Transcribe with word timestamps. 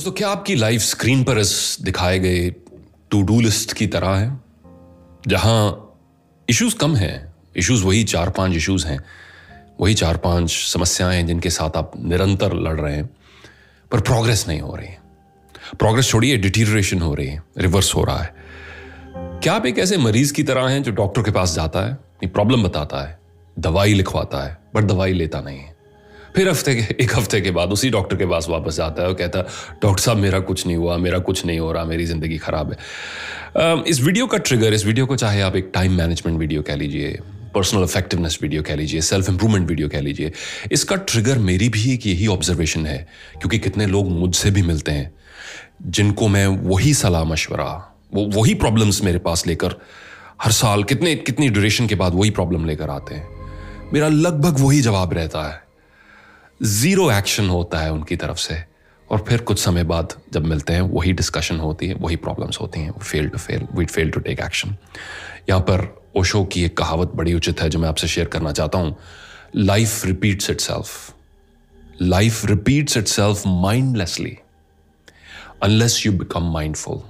दोस्तों, 0.00 0.12
क्या 0.12 0.28
आपकी 0.28 0.54
लाइफ 0.54 0.80
स्क्रीन 0.80 1.24
पर 1.24 1.38
इस 1.38 1.76
दिखाए 1.80 2.18
गए 2.18 2.50
टू 3.10 3.20
डू 3.22 3.40
लिस्ट 3.40 3.72
की 3.72 3.86
तरह 3.86 4.10
है? 4.10 4.40
जहाँ 5.28 5.94
इश्यूज़ 6.48 6.76
कम 6.76 6.94
हैं 6.96 7.34
इश्यूज़ 7.56 7.84
वही 7.84 8.04
चार 8.04 8.30
पाँच 8.30 8.52
इश्यूज़ 8.52 8.86
हैं, 8.86 8.98
वही 9.80 9.94
चार 9.94 10.16
पाँच 10.16 10.50
समस्याएँ 10.50 11.16
हैं 11.16 11.26
जिनके 11.26 11.50
साथ 11.50 11.76
आप 11.76 11.92
निरंतर 11.96 12.52
लड़ 12.52 12.80
रहे 12.80 12.94
हैं, 12.96 13.10
पर 13.92 14.00
प्रोग्रेस 14.00 14.44
नहीं 14.48 14.60
हो 14.60 14.74
रही 14.76 14.88
प्रोग्रेस 15.78 16.08
छोड़िए 16.08 16.36
डिटीरेशन 16.36 17.00
हो 17.00 17.14
रही 17.14 17.28
है 17.28 17.42
रिवर्स 17.58 17.94
हो 17.94 18.04
रहा 18.04 18.22
है। 18.22 18.34
क्या 19.16 19.52
आप 19.52 19.66
एक 19.66 19.78
ऐसे 19.78 19.96
मरीज़ 19.96 20.32
की 20.32 20.42
तरह 20.42 20.68
हैं 20.68 20.82
जो 20.82 20.92
डॉक्टर 20.92 21.22
के 21.22 21.30
पास 21.30 21.54
जाता 21.54 21.86
है 21.88 21.98
प्रॉब्लम 22.28 22.62
बताता 22.62 23.08
है, 23.08 23.18
दवाई 23.58 23.94
लिखवाता 23.94 24.46
है 24.46 24.58
बट 24.74 24.84
दवाई 24.84 25.12
लेता 25.12 25.40
नहीं 25.40 25.58
है? 25.58 25.79
फिर 26.36 26.48
हफ़्ते 26.48 26.74
के, 26.74 26.94
एक 27.02 27.14
हफ़्ते 27.16 27.40
के 27.40 27.50
बाद 27.50 27.72
उसी 27.72 27.90
डॉक्टर 27.90 28.16
के 28.16 28.26
पास 28.26 28.48
वापस 28.48 28.76
जाता 28.76 29.02
है 29.02 29.08
और 29.08 29.14
कहता 29.14 29.38
है 29.38 29.44
डॉक्टर 29.82 30.02
साहब, 30.02 30.16
मेरा 30.18 30.40
कुछ 30.40 30.66
नहीं 30.66 30.76
हुआ, 30.76 30.96
मेरा 30.98 31.18
कुछ 31.20 31.44
नहीं 31.46 31.58
हो 31.58 31.72
रहा, 31.72 31.84
मेरी 31.84 32.06
ज़िंदगी 32.06 32.38
ख़राब 32.38 32.72
है। 32.72 33.82
इस 33.84 34.00
वीडियो 34.00 34.26
का 34.26 34.38
ट्रिगर 34.40 34.74
इस 34.74 34.84
वीडियो 34.86 35.06
को 35.06 35.16
चाहे 35.16 35.40
आप 35.40 35.56
एक 35.56 35.70
टाइम 35.74 35.92
मैनेजमेंट 35.92 36.38
वीडियो 36.38 36.62
कह 36.62 36.76
लीजिए 36.76 37.18
पर्सनल 37.54 37.82
इफेक्टिवनेस 37.82 38.38
वीडियो 38.42 38.62
कह 38.62 38.74
लीजिए 38.76 39.00
सेल्फ 39.00 39.28
इंप्रूवमेंट 39.28 39.68
वीडियो 39.68 39.88
कह 39.88 40.00
लीजिए, 40.00 40.32
इसका 40.72 40.96
ट्रिगर 40.96 41.38
मेरी 41.38 41.68
भी 41.68 41.92
एक 41.94 42.06
यही 42.06 42.26
ऑब्जर्वेशन 42.26 42.86
है, 42.86 42.98
क्योंकि 43.32 43.58
कितने 43.58 43.86
लोग 43.86 44.10
मुझसे 44.10 44.50
भी 44.50 44.62
मिलते 44.62 44.92
हैं, 44.92 45.12
जिनको 45.82 46.28
मैं 46.28 46.46
वही 46.46 46.92
सलाह 46.94 47.24
मशवरा, 47.24 47.72
वो, 48.14 48.24
वही 48.34 48.54
प्रॉब्लम्स 48.54 49.02
मेरे 49.04 49.18
पास 49.18 49.46
लेकर, 49.46 49.74
हर 50.42 50.52
साल 50.52 50.84
कितने, 50.84 51.14
कितनी 51.16 51.48
ड्यूरेशन 51.48 51.86
के 51.86 51.94
बाद 51.94 52.14
वही 52.14 52.30
प्रॉब्लम 52.30 52.66
लेकर 52.66 52.90
आते 52.90 53.14
हैं। 53.14 53.90
मेरा 53.92 54.08
लगभग 54.08 54.60
वही 54.60 54.80
जवाब 54.80 55.14
रहता 55.14 55.42
है। 55.48 55.69
ज़ीरो 56.62 57.10
एक्शन 57.10 57.48
होता 57.48 57.78
है 57.78 57.92
उनकी 57.92 58.16
तरफ़ 58.16 58.38
से। 58.38 58.62
और 59.08 59.24
फिर 59.28 59.40
कुछ 59.40 59.58
समय 59.58 59.84
बाद 59.84 60.12
जब 60.32 60.44
मिलते 60.46 60.72
हैं, 60.72 60.80
वही 60.82 61.12
डिस्कशन 61.12 61.58
होती 61.60 61.86
है, 61.88 61.94
वही 61.94 62.16
प्रॉब्लम्स 62.16 62.60
होती 62.60 62.80
हैं 62.80 62.92
fail 62.92 63.28
to 63.28 63.38
fail 63.38 63.66
we 63.74 63.86
fail 63.86 64.10
to 64.10 64.20
take 64.20 64.40
action 64.40 64.76
यहाँ 65.48 65.60
पर 65.60 65.86
ओशो 66.16 66.44
की 66.44 66.64
एक 66.64 66.76
कहावत 66.76 67.12
बड़ी 67.14 67.34
उचित 67.34 67.60
है 67.62 67.68
जो 67.70 67.78
मैं 67.78 67.88
आपसे 67.88 68.08
शेयर 68.08 68.26
करना 68.28 68.52
चाहता 68.52 68.78
हूँ। 68.78 68.96
Life 69.56 70.04
repeats 70.06 70.50
itself 70.60 72.02
life 72.02 72.44
repeats 72.46 72.96
itself 73.08 73.42
mindlessly 73.46 74.36
unless 75.62 76.02
you 76.06 76.12
become 76.12 76.52
mindful 76.52 77.02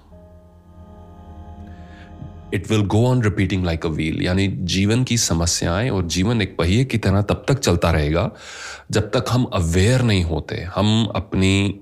it 2.55 2.70
will 2.70 2.84
go 2.87 3.05
on 3.06 3.23
repeating 3.23 3.65
like 3.65 3.87
a 3.87 3.89
wheel 3.89 4.23
यानी 4.23 4.47
जीवन 4.48 5.05
की 5.05 5.17
समस्याएँ 5.19 5.91
और 5.91 6.06
जीवन 6.06 6.43
एक 6.43 6.57
पहिए 6.57 6.84
की 6.84 6.98
तरह 6.98 7.23
तब 7.23 7.45
तक 7.48 7.59
चलता 7.59 7.91
रहेगा 7.91 8.31
जब 8.91 9.11
तक 9.11 9.25
हम 9.31 9.45
अवेयर 9.45 10.03
नहीं 10.03 10.25
होते। 10.25 10.62
हम 10.77 11.05
अपनी 11.15 11.81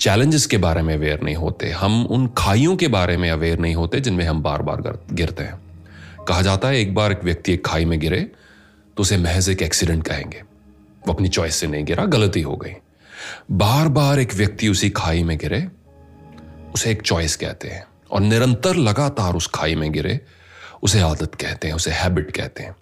चैलेंजेस 0.00 0.46
के 0.46 0.56
बारे 0.56 0.82
में 0.82 0.94
अवेयर 0.94 1.20
नहीं 1.22 1.34
होते। 1.36 1.70
हम 1.70 2.04
उन 2.06 2.26
खाइयों 2.38 2.76
के 2.76 2.88
बारे 2.88 3.16
में 3.16 3.30
अवेयर 3.30 3.58
नहीं 3.58 3.74
होते 3.74 4.00
जिनमें 4.00 4.24
हम 4.24 4.42
बार 4.42 4.62
बार 4.62 4.98
गिरते 5.12 5.42
हैं। 5.42 5.60
कहा 6.28 6.42
जाता 6.42 6.68
है, 6.68 6.80
एक 6.80 6.94
बार 6.94 7.12
एक 7.12 7.24
व्यक्ति 7.24 7.52
एक 7.52 7.66
खाई 7.66 7.84
में 7.84 7.98
गिरे 8.00 8.20
तो 8.96 9.02
उसे 9.02 9.16
महज 9.16 9.48
एक 9.48 9.62
एक्सीडेंट 9.62 10.02
कहेंगे। 10.04 10.42
वो 11.06 11.12
अपनी 11.12 11.28
चॉइस 11.28 11.56
से 11.56 11.66
नहीं 11.66 11.84
गिरा, 11.84 12.04
गलती 12.04 12.40
हो 12.40 12.56
गई। 12.56 12.72
बार 13.50 13.88
बार 13.88 14.18
एक 14.20 14.34
व्यक्ति 14.34 14.68
उसी 14.68 14.90
खाई 14.90 15.22
में 15.22 15.36
गिरे, 15.38 15.66
उसे 16.74 16.90
एक 16.90 17.02
चॉइस 17.02 17.36
कहते 17.36 17.68
हैं। 17.68 17.84
और 18.12 18.20
निरंतर 18.20 18.76
लगातार 18.78 19.34
उस 19.34 19.46
खाई 19.54 19.74
में 19.74 19.90
गिरे, 19.92 20.20
उसे 20.82 21.00
आदत 21.02 21.34
कहते 21.40 21.68
हैं, 21.68 21.74
उसे 21.74 21.90
हैबिट 21.92 22.30
कहते 22.30 22.62
हैं। 22.62 22.74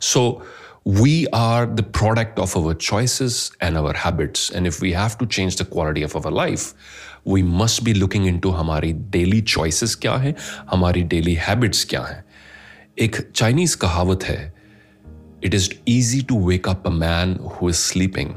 So 0.00 0.42
we 0.88 1.24
are 1.34 1.66
the 1.66 1.80
product 1.92 2.38
of 2.38 2.58
our 2.58 2.74
choices 2.74 3.50
and 3.62 3.76
our 3.76 3.96
habits 3.96 4.50
and 4.54 4.66
if 4.66 4.82
we 4.82 4.90
have 4.92 5.16
to 5.20 5.26
change 5.26 5.60
the 5.62 5.66
quality 5.72 6.04
of 6.04 6.16
our 6.18 6.32
life 6.32 6.74
we 7.28 7.42
must 7.42 7.82
be 7.84 7.92
looking 7.94 8.26
into 8.38 8.50
हमारी 8.50 8.92
डेली 8.92 9.40
चॉइसेस 9.42 9.94
क्या 9.94 10.14
है, 10.14 10.34
हमारी 10.70 11.02
डेली 11.04 11.34
हैबिट्स 11.46 11.84
क्या 11.84 12.02
है। 12.02 12.24
एक 12.98 13.16
Chinese 13.34 13.76
कहावत 13.76 14.24
है 14.24 14.54
it 15.44 15.54
is 15.54 15.70
easy 15.88 16.22
to 16.28 16.38
wake 16.46 16.68
up 16.68 16.86
a 16.86 16.90
man 16.90 17.36
who 17.52 17.68
is 17.68 17.76
sleeping 17.78 18.30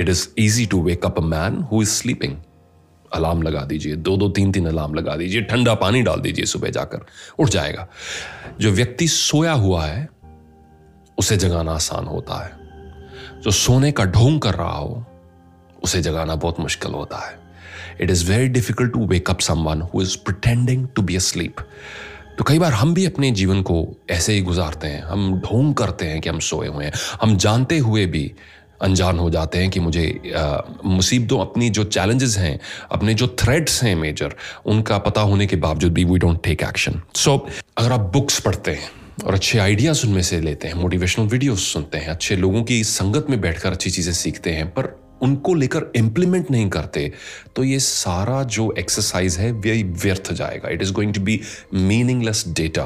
it 0.00 0.08
is 0.08 0.26
easy 0.38 0.66
to 0.66 0.82
wake 0.82 1.06
up 1.06 1.18
a 1.18 1.22
man 1.26 1.60
who 1.72 1.82
is 1.82 1.90
sleeping 1.90 2.36
alarm 3.14 3.42
लगा 3.42 3.60
दीजिए, 3.60 3.96
दो 3.96 4.16
दो 4.16 4.28
तीन 4.28 4.52
तीन 4.52 4.66
अलार्म 4.66 4.94
लगा 4.94 5.16
दीजिए, 5.16 5.42
ठंडा 5.42 5.74
पानी 5.74 6.02
डाल 6.02 6.20
दीजिए 6.20 6.44
सुबह 6.44 6.70
जाकर, 6.70 7.06
उठ 7.38 7.48
जाएगा। 7.48 7.86
जो 8.60 8.70
व्यक्ति 8.70 9.08
सोया 9.08 9.52
हुआ 9.52 9.84
है, 9.86 10.08
उसे 11.18 11.36
जगाना 11.36 11.72
आसान 11.72 12.04
होता 12.04 12.44
है। 12.44 12.52
जो 13.42 13.50
सोने 13.50 13.92
का 13.92 14.04
ढोंग 14.04 14.40
कर 14.40 14.54
रहा 14.54 14.76
हो, 14.76 15.04
उसे 15.82 16.02
जगाना 16.02 16.34
बहुत 16.34 16.60
मुश्किल 16.60 16.92
होता 16.92 17.18
है। 17.18 17.38
It 18.00 18.10
is 18.10 18.24
very 18.30 18.48
difficult 18.48 18.92
to 18.92 19.06
wake 19.06 19.30
up 19.30 19.40
someone 19.40 19.82
who 19.82 20.02
is 20.02 20.16
pretending 20.16 20.88
to 20.96 21.02
be 21.02 21.16
asleep 21.16 21.56
तो 22.38 22.44
कई 22.44 22.58
बार 22.58 22.72
हम 22.72 22.94
भी 22.94 23.04
अपने 23.06 23.30
जीवन 23.30 23.60
को 23.62 23.96
ऐसे 24.10 24.32
ही 24.32 24.40
गुजारते 24.40 24.88
हैं, 24.88 25.02
हम 25.02 25.40
ढोंग 25.40 25.74
करते 25.74 26.06
हैं 26.06 26.20
कि 26.20 26.28
हम 26.28 26.38
सोए 26.38 26.68
हुए 26.68 26.84
हैं, 26.84 26.92
हम 27.22 27.36
जानते 27.36 27.78
हुए 27.78 28.06
भी 28.06 28.32
अनजान 28.84 29.18
हो 29.18 29.28
जाते 29.30 29.58
हैं 29.58 29.70
कि 29.70 29.80
मुझे 29.80 30.06
मुसीबतों, 30.86 31.38
अपनी 31.40 31.70
जो 31.70 31.84
चैलेंजेस 31.86 32.36
हैं, 32.38 32.58
अपने 32.92 33.14
जो 33.14 33.26
थ्रेड्स 33.38 33.82
हैं 33.82 33.94
मेजर 33.96 34.34
उनका 34.66 34.98
पता 35.00 35.20
होने 35.22 35.46
के 35.46 35.56
बावजूद 35.58 35.92
भी 35.92 36.04
we 36.04 36.18
don't 36.18 36.42
take 36.44 36.62
action 36.62 37.00
so 37.16 37.36
अगर 37.78 37.92
आप 37.92 38.10
बुक्स 38.12 38.40
पढ़ते 38.40 38.70
हैं 38.70 38.90
और 39.24 39.34
अच्छे 39.34 39.58
आइडियाज़ 39.58 40.06
उनमें 40.06 40.22
से 40.22 40.40
लेते 40.40 40.68
हैं 40.68 40.74
मोटिवेशनल 40.74 41.26
वीडियोस 41.26 41.72
सुनते 41.72 41.98
हैं, 41.98 42.08
अच्छे 42.08 42.36
लोगों 42.36 42.62
की 42.62 42.82
संगत 42.84 43.26
में 43.30 43.40
बैठकर 43.40 43.72
अच्छी 43.72 43.90
चीज़ें 43.90 44.12
सीखते 44.14 44.50
हैं, 44.50 44.68
पर 44.68 45.03
उनको 45.22 45.54
लेकर 45.54 45.90
इंप्लीमेंट 45.96 46.50
नहीं 46.50 46.68
करते 46.70 47.10
तो 47.56 47.64
ये 47.64 47.78
सारा 47.80 48.42
जो 48.44 48.70
एक्सरसाइज 48.78 49.36
है, 49.38 49.50
वे 49.52 49.82
व्यर्थ 49.82 50.32
जाएगा। 50.32 50.68
It 50.68 50.82
is 50.82 50.92
going 50.92 51.14
to 51.14 51.20
be 51.20 51.40
meaningless 51.74 52.44
data 52.48 52.84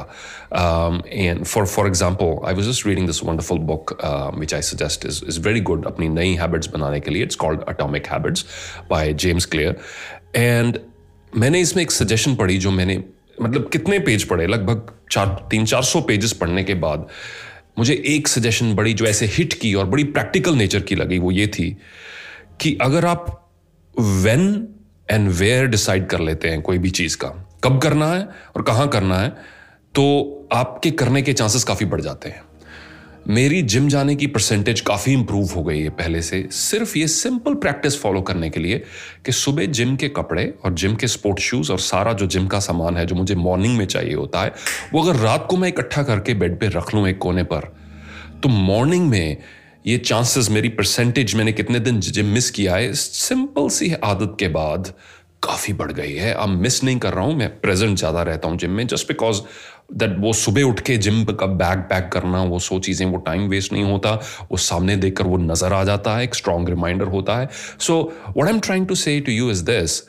and 1.06 1.44
for 1.44 1.66
for 1.66 1.86
example 1.86 2.46
I 2.48 2.54
was 2.54 2.70
just 2.70 2.86
reading 2.86 3.06
this 3.06 3.22
wonderful 3.24 3.58
book 3.70 3.96
which 4.38 4.54
I 4.54 4.62
suggest 4.62 5.06
is 5.06 5.24
is 5.28 5.40
very 5.40 5.60
good 5.62 5.86
अपनी 5.86 6.08
नई 6.10 6.34
हैबिट्स 6.36 6.68
बनाने 6.70 7.00
के 7.00 7.10
लिए। 7.10 7.22
It's 7.22 7.36
called 7.36 7.62
atomic 7.68 8.06
habits 8.12 8.46
by 8.90 9.12
James 9.14 9.46
Clear 9.46 9.76
and 10.36 10.78
मैंने 11.32 11.60
इसमें 11.60 11.82
एक 11.82 11.90
suggestion 11.90 12.34
पढ़ी 12.36 12.58
जो 12.58 12.70
मैंने 12.70 13.02
मतलब 13.42 13.68
कितने 13.72 13.98
पेज 13.98 14.22
पढ़े? 14.28 14.46
लगभग 14.46 14.88
चार, 15.12 15.26
तीन 15.50 15.64
चार 15.66 15.82
सौ 15.82 16.00
पेजेस 16.00 16.32
पढ़ने 16.32 16.62
के 16.64 16.74
बाद। 16.76 17.06
मुझे 17.78 17.94
एक 18.06 18.28
सजेशन 18.28 18.74
बड़ी 18.74 18.94
जो 18.94 19.04
ऐसे 19.06 19.26
हिट 19.26 19.52
की 19.52 19.74
और 19.74 19.86
बड़ी 19.86 20.04
प्रैक्टिकल 20.04 20.54
नेचर 20.54 20.80
की 20.80 20.94
लगी, 20.94 21.18
वो 21.18 21.30
ये 21.30 21.46
थी 21.46 21.76
कि 22.60 22.76
अगर 22.82 23.04
आप 23.06 23.26
वेन 23.94 24.68
एंड 25.10 25.28
वेयर 25.30 25.66
डिसाइड 25.66 26.06
कर 26.06 26.20
लेते 26.20 26.48
हैं 26.48 26.60
कोई 26.62 26.78
भी 26.78 26.90
चीज़ 26.90 27.16
का, 27.16 27.28
कब 27.64 27.80
करना 27.80 28.06
है 28.06 28.28
और 28.56 28.62
कहाँ 28.62 28.88
करना 28.88 29.18
है 29.18 29.28
तो 29.94 30.48
आपके 30.52 30.90
करने 30.90 31.22
के 31.22 31.32
चांसेस 31.32 31.64
काफ़ी 31.64 31.86
बढ़ 31.86 32.00
जाते 32.00 32.28
हैं। 32.28 32.42
मेरी 33.28 33.60
जिम 33.62 33.88
जाने 33.88 34.14
की 34.16 34.26
परसेंटेज 34.26 34.80
काफ़ी 34.80 35.12
इंप्रूव 35.12 35.50
हो 35.54 35.62
गई 35.64 35.80
है 35.80 35.88
पहले 35.90 36.20
से। 36.22 36.42
सिर्फ़ 36.52 36.96
ये 36.98 37.08
सिंपल 37.08 37.54
प्रैक्टिस 37.54 38.00
फॉलो 38.00 38.20
करने 38.22 38.48
के 38.50 38.60
लिए 38.60 38.78
कि 39.26 39.32
सुबह 39.32 39.66
जिम 39.68 39.94
के 39.96 40.08
कपड़े 40.10 40.46
और 40.64 40.74
जिम 40.74 40.94
के 40.96 41.08
स्पोर्ट्स 41.08 41.42
शूज़ 41.42 41.72
और 41.72 41.78
सारा 41.80 42.12
जो 42.12 42.26
जिम 42.26 42.46
का 42.46 42.60
सामान 42.60 42.96
है, 42.96 43.04
जो 43.06 43.14
मुझे 43.14 43.34
मॉर्निंग 43.34 43.76
में 43.78 43.84
चाहिए 43.86 44.14
होता 44.14 44.42
है, 44.42 44.54
वो 44.92 45.02
अगर 45.02 45.20
रात 45.20 45.46
को 45.50 45.56
मैं 45.56 45.68
इकट्ठा 45.68 46.02
करके 46.02 46.34
बेड 46.34 46.58
पे 46.60 46.68
रख 46.68 46.94
लूँ 46.94 47.06
एक 47.08 47.18
कोने 47.18 47.42
पर 47.44 47.72
तो 48.42 48.48
मॉर्निंग 48.48 49.08
में 49.10 49.36
ये 49.86 49.98
चांसेस 49.98 50.50
मेरी 50.50 50.68
परसेंटेज 50.70 51.34
मैंने 51.34 51.52
कितने 51.52 51.80
दिन 51.80 52.00
जिम 52.00 52.26
मिस 52.28 52.50
किया 52.50 52.74
है 52.76 52.92
सिंपल 52.94 53.68
सी 53.68 53.92
आदत 53.94 54.36
के 54.40 54.48
बाद 54.48 54.92
काफ़ी 55.42 55.72
बढ़ 55.72 55.92
गई 55.92 56.12
है। 56.12 56.32
अब 56.34 56.48
मिस 56.50 56.82
नहीं 56.84 56.98
कर 56.98 57.12
रहा 57.12 57.24
हूँ, 57.24 57.34
मैं 57.34 57.48
प्रेजेंट 57.60 57.98
ज़्यादा 57.98 58.22
रहता 58.22 58.48
हूँ 58.48 58.56
जिम 58.58 58.70
में 58.70 58.86
जस्ट 58.86 59.08
बिकॉज़ 59.08 59.40
दैट 59.92 60.16
वो 60.18 60.32
सुबह 60.32 60.62
उठ 60.62 60.80
के 60.80 60.96
जिम 60.96 61.24
का 61.24 61.46
बैग 61.46 61.78
पैक 61.78 62.10
करना, 62.12 62.42
वो 62.42 62.58
सो 62.58 62.78
चीज़ें, 62.78 63.06
वो 63.06 63.16
टाइम 63.16 63.48
वेस्ट 63.48 63.72
नहीं 63.72 63.84
होता, 63.84 64.12
वो 64.50 64.56
सामने 64.56 64.96
देखकर 64.96 65.24
वो 65.24 65.36
नज़र 65.36 65.72
आ 65.72 65.84
जाता 65.84 66.16
है, 66.16 66.24
एक 66.24 66.34
स्ट्रॉन्ग 66.34 66.68
रिमाइंडर 66.68 67.04
होता 67.04 67.38
है। 67.38 67.48
So 67.78 68.00
what 68.36 68.44
I 68.44 68.52
am 68.52 68.60
trying 68.60 68.86
to 68.86 68.94
say 68.94 69.20
to 69.20 69.32
you 69.32 69.50
is 69.50 69.64
this 69.64 70.02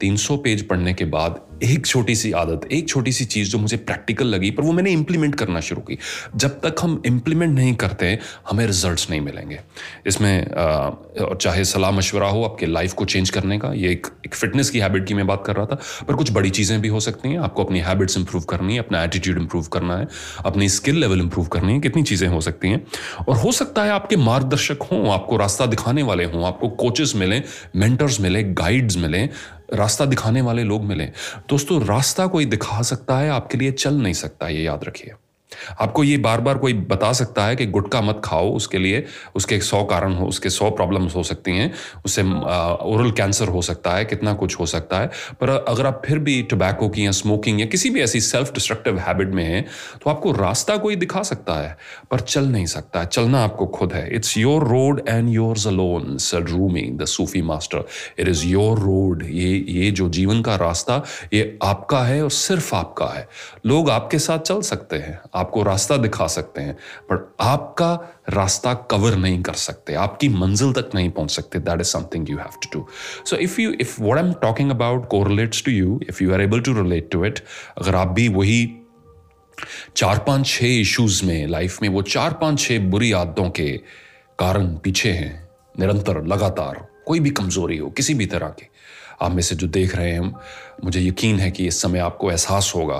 300 0.00 0.36
page 0.36 0.68
पढ़ने 0.68 0.94
के 0.94 1.04
बाद 1.04 1.43
एक 1.64 1.86
छोटी 1.86 2.14
सी 2.14 2.30
आदत 2.34 2.66
एक 2.72 2.88
छोटी 2.88 3.12
सी 3.12 3.24
चीज़ 3.26 3.50
जो 3.50 3.58
मुझे 3.58 3.76
प्रैक्टिकल 3.78 4.26
लगी 4.26 4.50
पर 4.50 4.62
वो 4.62 4.72
मैंने 4.72 4.90
इम्प्लीमेंट 4.92 5.34
करना 5.34 5.60
शुरू 5.60 5.80
की। 5.80 5.98
जब 6.36 6.60
तक 6.60 6.82
हम 6.82 7.00
इम्प्लीमेंट 7.06 7.54
नहीं 7.54 7.74
करते 7.76 8.18
हमें 8.50 8.64
रिजल्ट्स 8.66 9.08
नहीं 9.10 9.20
मिलेंगे। 9.20 9.58
इसमें 10.06 10.46
और 10.46 11.38
चाहे 11.40 11.64
सलाह 11.64 11.90
मशवरा 11.90 12.28
हो 12.28 12.42
आपके 12.44 12.66
लाइफ 12.66 12.92
को 12.92 13.04
चेंज 13.04 13.30
करने 13.30 13.58
का 13.58 13.72
ये 13.74 13.90
एक, 13.90 14.06
एक 14.26 14.34
फिटनेस 14.34 14.70
की 14.70 14.78
हैबिट 14.78 15.06
की 15.06 15.14
मैं 15.14 15.26
बात 15.26 15.42
कर 15.46 15.56
रहा 15.56 15.66
था 15.66 15.78
पर 16.08 16.14
कुछ 16.14 16.32
बड़ी 16.32 16.50
चीज़ें 16.50 16.80
भी 16.80 16.88
हो 16.88 17.00
सकती 17.00 17.28
हैं। 17.28 17.38
आपको 17.40 17.64
अपनी 17.64 17.80
हैबिट्स 17.80 18.16
इंप्रूव 18.18 18.42
करनी 18.50 18.72
है 18.74 18.78
अपना 18.78 19.02
एटीट्यूड 19.04 19.38
इंप्रूव 19.38 19.66
करना 19.72 19.96
है 19.98 20.08
अपनी 20.44 20.68
स्किल 20.68 21.00
लेवल 21.00 21.20
इंप्रूव 21.20 21.46
करनी 21.48 21.72
है 21.72 21.80
कितनी 21.80 22.02
चीज़ें 22.02 22.28
हो 22.28 22.40
सकती 22.40 22.68
हैं। 22.68 22.84
और 23.28 23.36
हो 23.36 23.52
सकता 23.52 23.84
है 23.84 23.90
आपके 23.90 24.16
मार्गदर्शक 24.16 24.82
हों 24.92 25.12
आपको 25.12 25.36
रास्ता 25.36 25.66
दिखाने 25.66 26.02
वाले 26.02 26.24
हों 26.24 26.46
आपको 26.46 26.68
कोचेस 26.82 27.12
मिलें 27.16 27.42
मेंटर्स 27.76 28.20
मिले 28.20 28.42
गाइड्स 28.54 28.96
मिलें 28.96 29.28
रास्ता 29.72 30.04
दिखाने 30.04 30.40
वाले 30.40 30.62
लोग 30.62 30.84
मिले। 30.84 31.06
दोस्तों, 31.48 31.86
रास्ता 31.86 32.26
कोई 32.26 32.44
दिखा 32.44 32.82
सकता 32.82 33.18
है, 33.18 33.30
आपके 33.30 33.58
लिए 33.58 33.72
चल 33.72 33.94
नहीं 33.94 34.14
सकता, 34.14 34.48
ये 34.48 34.62
याद 34.62 34.84
रखिए। 34.84 35.12
आपको 35.80 36.04
ये 36.04 36.16
बार 36.18 36.40
बार 36.40 36.58
कोई 36.58 36.72
बता 36.90 37.12
सकता 37.12 37.44
है 37.44 37.56
कि 37.56 37.66
गुटखा 37.68 38.00
मत 38.00 38.20
खाओ 38.24 38.50
उसके 38.52 38.78
लिए, 38.78 39.04
उसके 39.34 39.60
सौ 39.62 39.82
कारण 39.84 40.14
हो, 40.14 40.26
उसके 40.26 40.50
सौ 40.50 40.70
प्रॉब्लम्स 40.72 41.16
हो 41.16 41.22
सकती 41.22 41.56
हैं, 41.56 41.72
उससे 42.04 42.22
ओरल 42.22 43.10
कैंसर 43.12 43.48
हो 43.48 43.62
सकता 43.62 43.94
है, 43.94 44.04
कितना 44.04 44.34
कुछ 44.34 44.58
हो 44.60 44.66
सकता 44.66 44.98
है, 44.98 45.10
पर 45.40 45.50
अगर 45.68 45.86
आप 45.86 46.02
फिर 46.06 46.18
भी 46.20 46.40
टोबैको 46.50 46.88
की 46.88 47.06
या 47.06 47.10
स्मोकिंग 47.14 47.60
या 47.60 47.66
किसी 47.66 47.90
भी 47.90 48.00
ऐसी 48.02 48.20
सेल्फ 48.22 48.52
डिस्ट्रक्टिव 48.54 48.98
हैबिट 48.98 49.34
में 49.34 49.44
हैं 49.44 49.64
तो 49.94 50.10
आपको 50.10 50.32
रास्ता 50.34 50.76
कोई 50.76 50.96
दिखा 50.96 51.22
सकता 51.24 51.54
है, 51.54 51.76
पर 52.10 52.20
चल 52.20 52.46
नहीं 52.46 52.66
सकता 52.68 53.00
है 53.00 53.06
चलना 53.06 53.42
आपको 53.44 53.66
खुद 53.68 53.92
है। 53.92 54.08
It's 54.14 54.36
your 54.38 54.66
road 54.68 55.02
and 55.08 55.28
yours 55.30 55.66
alone 55.66 56.16
sir 56.20 56.42
Rumi 56.44 56.82
the 56.92 57.04
Sufi 57.06 57.42
master 57.44 57.84
it 58.18 58.28
is 58.28 58.46
your 58.46 58.78
road 58.78 59.22
ये 59.24 59.52
ये 59.68 59.90
जो 59.90 60.08
जीवन 60.10 60.42
का 60.42 60.56
रास्ता, 60.56 61.02
ये 61.32 61.58
आपका 61.62 62.02
है 62.04 62.22
और 62.22 62.30
सिर्फ़ 62.32 62.74
आपका 62.74 63.06
है। 63.08 63.26
लोग 63.66 63.90
आपके 63.90 64.18
साथ 64.18 64.38
चल 64.40 64.60
सकते 64.62 64.96
हैं 64.98 65.18
आपको 65.44 65.62
रास्ता 65.62 65.96
दिखा 65.98 66.26
सकते 66.28 66.60
हैं 66.60 66.74
पर 67.10 67.34
आपका 67.40 67.92
रास्ता 68.30 68.74
कवर 68.90 69.16
नहीं 69.16 69.42
कर 69.42 69.54
सकते, 69.54 69.94
आपकी 69.94 70.28
मंजिल 70.28 70.72
तक 70.72 70.94
नहीं 70.94 71.10
पहुँच 71.10 71.30
सकते 71.30 71.58
that 71.58 71.80
is 71.80 71.88
something 71.88 72.30
you 72.30 72.36
have 72.38 72.58
to 72.62 72.78
do 72.78 72.86
so 73.26 73.36
if 73.38 73.60
you 73.60 73.72
if 73.80 74.00
what 74.02 74.18
I 74.18 74.24
am 74.24 74.32
talking 74.42 74.70
about 74.70 75.08
correlates 75.08 75.64
to 75.64 75.72
you 75.72 76.00
if 76.08 76.22
you 76.24 76.32
are 76.34 76.40
able 76.40 76.60
to 76.60 76.72
relate 76.82 77.10
to 77.12 77.24
it 77.24 77.44
अगर 77.78 77.94
आप 77.94 78.08
भी 78.08 78.28
वही 78.28 78.62
चार 79.96 80.18
पाँच 80.18 80.46
छह 80.46 80.80
इश्यूज़ 80.80 81.24
में 81.24 81.46
लाइफ 81.46 81.82
में 81.82 81.88
वो 81.88 82.02
चार 82.02 82.32
पाँच 82.32 82.58
छह 82.60 82.78
बुरी 82.90 83.12
आदतों 83.12 83.50
के 83.50 83.70
कारण 84.38 84.74
पीछे 84.76 85.10
हैं, 85.12 85.48
निरंतर, 85.78 86.24
लगातार, 86.26 86.86
कोई 87.06 87.20
भी 87.20 87.30
कमज़ोरी 87.30 87.76
हो, 87.78 87.90
किसी 87.90 88.14
भी 88.14 88.26
तरह 88.26 88.48
की, 88.48 88.66
आप 89.22 89.32
में 89.32 89.42
से 89.42 89.54
जो 89.54 89.66
देख 89.66 89.94
रहे 89.96 90.10
हैं, 90.10 90.34
मुझे 90.84 91.00
यकीन 91.00 91.38
है 91.40 91.50
कि 91.50 91.66
इस 91.66 91.80
समय 91.82 91.98
आपको 91.98 92.30
एहसास 92.30 92.72
होगा 92.76 92.98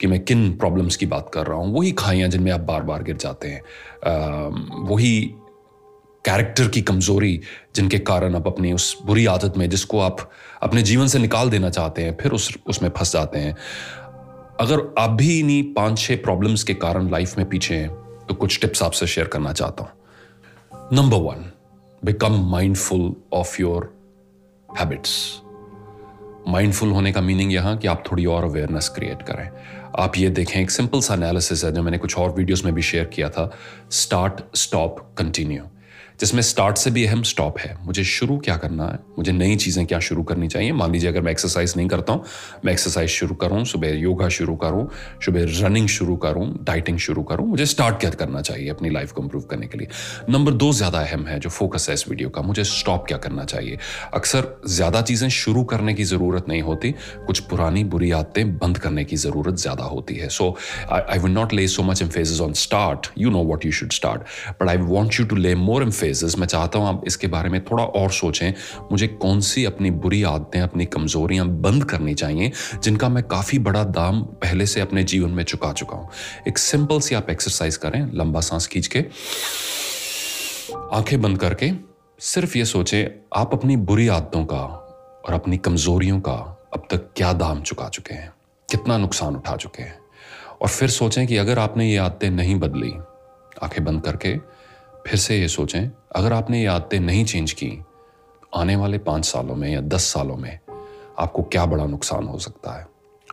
कि 0.00 0.06
मैं 0.06 0.18
किन 0.24 0.50
प्रॉब्लम्स 0.56 0.96
की 0.96 1.06
बात 1.06 1.30
कर 1.34 1.46
रहा 1.46 1.58
हूँ, 1.58 1.72
वही 1.74 1.92
खाइयाँ 1.92 2.28
जिनमें 2.28 2.50
आप 2.52 2.60
बार 2.62 2.82
बार 2.82 3.02
गिर 3.02 3.16
जाते 3.16 3.48
हैं। 3.48 3.62
वही 4.86 5.20
कैरेक्टर 6.24 6.68
की 6.68 6.80
कमज़ोरी 6.82 7.40
जिनके 7.74 7.98
कारण 7.98 8.34
आप 8.36 8.46
अपनी 8.46 8.72
उस 8.72 8.96
बुरी 9.06 9.26
आदत 9.26 9.56
में, 9.56 9.68
जिसको 9.70 10.00
आप 10.00 10.28
अपने 10.62 10.82
जीवन 10.82 11.06
से 11.06 11.18
निकाल 11.18 11.50
देना 11.50 11.70
चाहते 11.70 12.02
हैं, 12.02 12.16
फिर 12.20 12.32
उस, 12.32 12.56
उसमें 12.66 12.90
फंस 12.90 13.12
जाते 13.12 13.38
हैं। 13.38 13.56
अगर 14.60 14.82
आप 14.98 15.10
भी 15.10 15.38
इन्हीं 15.38 15.62
पाँच 15.74 15.98
छह 15.98 16.16
प्रॉब्लम्स 16.16 16.64
के 16.64 16.74
कारण 16.74 17.10
लाइफ 17.10 17.36
में 17.38 17.48
पीछे 17.48 17.74
हैं 17.74 17.88
तो 18.28 18.34
कुछ 18.34 18.60
टिप्स 18.60 18.82
आपसे 18.82 19.06
शेयर 19.06 19.26
करना 19.26 19.52
चाहता 19.52 19.84
हूँ। 19.84 20.88
Number 20.92 21.16
one 21.18 21.50
become 22.02 22.40
mindful 22.50 23.14
of 23.32 23.60
your 23.60 23.92
habits 24.68 25.16
mindful 26.48 26.90
होने 26.90 27.12
का 27.12 27.20
मीनिंग 27.20 27.52
यहाँ 27.52 27.76
कि 27.76 27.88
आप 27.88 28.04
थोड़ी 28.10 28.24
और 28.26 28.44
अवेयरनेस 28.44 28.88
क्रिएट 28.88 29.22
करें। 29.22 29.48
आप 29.98 30.16
ये 30.16 30.28
देखें, 30.30 30.60
एक 30.60 30.70
सिंपल 30.70 31.00
सा 31.00 31.14
एनालिसिस 31.14 31.64
है 31.64 31.72
जो 31.72 31.82
मैंने 31.82 31.98
कुछ 31.98 32.18
और 32.18 32.30
वीडियोस 32.30 32.64
में 32.64 32.74
भी 32.74 32.82
शेयर 32.82 33.04
किया 33.04 33.28
था। 33.30 33.50
स्टार्ट 33.90 34.40
स्टॉप 34.56 35.06
कंटिन्यू 35.18 35.62
जिसमें 36.20 36.40
स्टार्ट 36.42 36.76
से 36.76 36.90
भी 36.90 37.04
अहम 37.06 37.22
स्टॉप 37.22 37.58
है। 37.58 37.76
मुझे 37.84 38.04
शुरू 38.04 38.36
क्या 38.38 38.56
करना 38.56 38.86
है? 38.86 38.98
मुझे 39.18 39.32
नई 39.32 39.56
चीज़ें 39.56 39.84
क्या 39.86 39.98
शुरू 40.00 40.22
करनी 40.22 40.48
चाहिए? 40.48 40.72
मान 40.72 40.92
लीजिए 40.92 41.10
अगर 41.10 41.20
मैं 41.20 41.32
एक्सरसाइज 41.32 41.74
नहीं 41.76 41.88
करता 41.88 42.12
हूँ, 42.12 42.24
मैं 42.64 42.72
एक्सरसाइज 42.72 43.10
शुरू 43.10 43.34
करूँ, 43.34 43.64
सुबह 43.64 43.94
योगा 43.98 44.28
शुरू 44.28 44.54
करूँ, 44.56 44.88
सुबह 45.24 45.44
रनिंग 45.60 45.88
शुरू 45.88 46.16
करूँ 46.16 46.46
डाइटिंग 46.64 46.98
शुरू 46.98 47.22
करूँ, 47.22 47.46
मुझे 47.48 47.66
स्टार्ट 47.66 47.98
क्या 48.00 48.10
करना 48.10 48.40
चाहिए 48.40 48.68
अपनी 48.70 48.90
लाइफ 48.90 49.12
को 49.12 49.22
इम्प्रूव 49.22 49.42
करने 49.50 49.66
के 49.66 49.78
लिए? 49.78 49.88
नंबर 50.30 50.52
दो 50.54 50.72
ज़्यादा 50.72 51.00
अहम 51.00 51.26
है 51.26 51.38
जो 51.40 51.50
फोकस 51.50 51.88
है 51.88 51.94
इस 51.94 52.08
वीडियो 52.08 52.28
का, 52.28 52.42
मुझे 52.42 52.64
स्टॉप 52.64 53.06
क्या 53.08 53.18
करना 53.18 53.44
चाहिए? 53.44 53.78
अक्सर 54.14 54.48
ज़्यादा 54.68 55.02
चीज़ें 55.02 55.28
शुरू 55.30 55.64
करने 55.64 55.94
की 55.94 56.04
ज़रूरत 56.04 56.48
नहीं 56.48 56.62
होती, 56.62 56.90
कुछ 57.26 57.40
पुरानी 57.50 57.84
बुरी 57.86 58.10
आदतें 58.12 58.56
बंद 58.58 58.78
करने 58.78 59.04
की 59.04 59.16
ज़रूरत 59.16 59.56
ज़्यादा 59.56 59.84
होती 59.86 60.14
है। 60.14 60.28
सो 60.30 60.56
I 60.90 61.18
will 61.18 61.32
not 61.32 61.52
lay 61.54 61.66
so 61.68 61.82
much 61.82 62.02
emphasis 62.02 62.40
on 62.40 62.52
start 62.58 63.10
you 63.18 63.30
know 63.30 63.42
what 63.44 63.66
you 63.66 63.72
should 63.72 63.92
start 63.92 64.22
but 64.60 64.68
I 64.68 64.76
want 64.76 65.20
you 65.20 65.26
to 65.26 65.36
lay 65.36 65.54
more 65.56 65.82
emphasis 65.82 66.08
phases 66.10 66.38
मैं 66.38 66.46
चाहता 66.46 66.78
हूँ 66.78 66.88
आप 66.88 67.02
इसके 67.06 67.26
बारे 67.26 67.48
में 67.48 67.64
थोड़ा 67.64 67.84
और 67.84 68.10
सोचें। 68.10 68.52
मुझे 68.92 69.06
कौन 69.08 69.40
सी 69.40 69.64
अपनी 69.64 69.90
बुरी 69.90 70.22
आदतें, 70.22 70.60
अपनी 70.60 70.84
कमजोरियाँ 70.86 71.46
बंद 71.60 71.84
करनी 71.84 72.14
चाहिए, 72.14 72.50
जिनका 72.82 73.08
मैं 73.08 73.22
काफ़ी 73.24 73.58
बड़ा 73.58 73.82
दाम 73.84 74.22
पहले 74.42 74.66
से 74.66 74.80
अपने 74.80 75.04
जीवन 75.04 75.30
में 75.30 75.42
चुका 75.44 75.72
चुका 75.72 75.96
हूँ। 75.96 76.08
एक 76.48 76.58
सिंपल 76.58 77.00
सी 77.00 77.14
आप 77.14 77.30
एक्सरसाइज 77.30 77.76
करें, 77.76 78.00
लंबा 78.14 78.40
सांस 78.40 78.66
खींच 78.66 78.86
के, 78.86 79.04
आँखें 80.92 81.20
बंद 81.22 81.38
करके, 81.38 81.70
सिर्फ़ 82.20 82.58
ये 82.58 82.64
सोचें, 82.64 83.06
आप 83.36 83.54
अपनी 83.54 83.76
बुरी 83.76 84.08
आदतों 84.08 84.44
का 84.44 84.62
और 85.26 85.34
अपनी 85.34 85.56
कमजोरियों 85.58 86.20
का 86.20 86.38
अब 86.74 86.86
तक 86.90 87.08
क्या 87.16 87.32
दाम 87.32 87.62
चुका 87.62 87.88
चुके 87.88 88.14
हैं, 88.14 88.32
कितना 88.68 88.98
नुकसान 88.98 89.36
उठा 89.36 89.56
चुके 89.56 89.82
हैं। 89.82 89.98
और 90.62 90.68
फिर 90.68 90.88
सोचें 90.90 91.26
कि 91.26 91.36
अगर 91.36 91.58
आपने 91.58 91.90
ये 91.90 91.96
आदतें 91.96 92.30
नहीं 92.30 92.58
बदली, 92.60 92.92
आँखें 93.62 93.84
बंद 93.84 94.02
करके 94.02 94.59
फिर 95.06 95.16
से 95.16 95.38
ये 95.38 95.48
सोचें, 95.48 95.90
अगर 96.16 96.32
आपने 96.32 96.60
ये 96.60 96.66
आदतें 96.66 97.00
नहीं 97.00 97.24
चेंज 97.24 97.52
की, 97.52 97.84
आने 98.54 98.76
वाले 98.76 98.98
पाँच 98.98 99.24
सालों 99.24 99.56
में 99.56 99.72
या 99.72 99.80
दस 99.80 100.02
सालों 100.02 100.36
में 100.36 100.58
आपको 101.18 101.42
क्या 101.42 101.66
बड़ा 101.66 101.86
नुकसान 101.86 102.24
हो 102.24 102.38
सकता 102.38 102.78
है? 102.78 102.86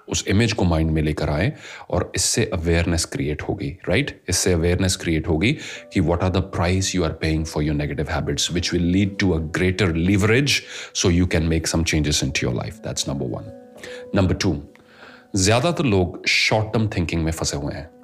उस 0.10 0.25
इमेज 0.28 0.54
को 0.54 0.64
माइंड 0.64 0.92
में 0.92 1.02
लेकर 1.02 1.30
आए 1.30 1.54
और 1.90 2.12
इससे 2.16 2.46
अवेयरनेस 2.54 3.06
क्रिएट 3.06 3.42
होगी 3.42 3.78
राइट 3.90 4.24
इससे 4.30 4.54
अवेयरनेस 4.54 4.96
क्रिएट 4.96 5.28
होगी 5.28 5.58
कि 5.94 6.00
what 6.00 6.24
are 6.24 6.30
the 6.30 6.38
price 6.38 6.96
you 6.96 7.04
are 7.04 7.12
paying 7.12 7.46
for 7.46 7.64
your 7.64 7.75
negative 7.75 8.08
habits 8.10 8.52
which 8.52 8.74
will 8.74 8.84
lead 8.84 9.18
to 9.18 9.31
a 9.31 9.38
greater 9.38 9.96
leverage 9.96 10.62
so 10.94 11.10
you 11.10 11.28
can 11.28 11.44
make 11.44 11.68
some 11.68 11.84
changes 11.84 12.24
into 12.31 12.48
your 12.48 12.56
life 12.56 12.78
that's 12.78 13.10
number 13.10 13.25
one 13.25 13.72
number 14.16 14.34
two 14.34 14.64
ज़्यादातर 15.36 15.84
लोग 15.84 16.28
short 16.28 16.74
term 16.74 16.88
thinking 16.88 17.24
में 17.24 17.31
फंसे 17.31 17.58
हुए 17.58 17.74
हैं। 17.74 17.96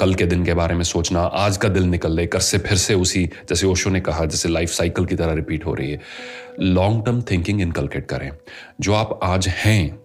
कल 0.00 0.14
के 0.14 0.26
दिन 0.26 0.44
के 0.44 0.54
बारे 0.54 0.74
में 0.74 0.82
सोचना, 0.82 1.20
आज 1.20 1.56
का 1.56 1.68
दिल 1.68 1.82
निकल 1.82 2.12
ले 2.12 2.26
कर 2.26 2.40
से 2.40 2.58
फिर 2.58 2.78
से 2.78 2.94
उसी, 2.94 3.24
जैसे 3.24 3.66
ओशो 3.66 3.90
ने 3.90 4.00
कहा, 4.00 4.24
जैसे 4.24 4.48
लाइफ 4.48 4.70
साइकिल 4.70 5.06
की 5.06 5.16
तरह 5.16 5.32
रिपीट 5.32 5.66
हो 5.66 5.74
रही 5.74 5.90
है। 5.90 6.00
लॉन्ग 6.60 7.04
टर्म 7.06 7.22
थिंकिंग 7.22 7.60
इनकलकेट 7.60 8.06
करें। 8.06 8.30
जो 8.80 8.94
आप 8.94 9.20
आज 9.22 9.48
हैं, 9.48 10.00